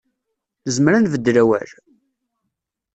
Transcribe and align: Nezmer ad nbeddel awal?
Nezmer 0.67 0.93
ad 0.93 1.03
nbeddel 1.05 1.35
awal? 1.43 1.69